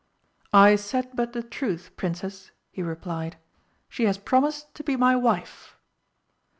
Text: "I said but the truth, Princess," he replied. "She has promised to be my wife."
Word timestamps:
"I 0.55 0.77
said 0.77 1.11
but 1.13 1.33
the 1.33 1.43
truth, 1.43 1.91
Princess," 1.95 2.49
he 2.71 2.81
replied. 2.81 3.37
"She 3.87 4.05
has 4.05 4.17
promised 4.17 4.73
to 4.73 4.83
be 4.83 4.95
my 4.95 5.15
wife." 5.15 5.77